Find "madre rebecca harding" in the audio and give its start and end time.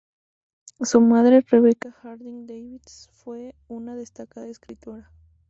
0.99-2.47